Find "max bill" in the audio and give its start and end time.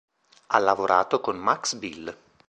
1.37-2.17